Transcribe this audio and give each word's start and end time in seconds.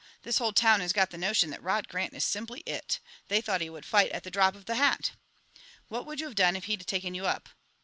This 0.23 0.39
whole 0.39 0.51
town 0.51 0.79
has 0.79 0.93
got 0.93 1.11
the 1.11 1.17
notion 1.19 1.51
that 1.51 1.61
Rod 1.61 1.87
Grant 1.87 2.15
is 2.15 2.25
simply 2.25 2.61
it. 2.61 2.97
They 3.27 3.39
thought 3.39 3.61
he 3.61 3.69
would 3.69 3.85
fight 3.85 4.09
at 4.11 4.23
the 4.23 4.31
drop 4.31 4.55
of 4.55 4.65
the 4.65 4.73
hat." 4.73 5.11
"What 5.89 6.07
would 6.07 6.19
you 6.19 6.25
have 6.25 6.33
done 6.35 6.55
if 6.55 6.63
he'd 6.65 6.87
taken 6.87 7.13
you 7.13 7.27
up?" 7.27 7.49